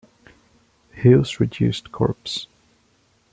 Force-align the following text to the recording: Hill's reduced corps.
Hill's 0.93 1.39
reduced 1.39 1.91
corps. 1.91 2.47